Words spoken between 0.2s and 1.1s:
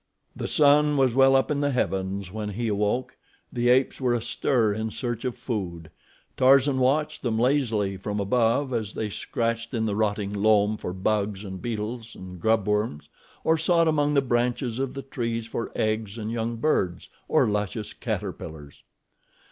The sun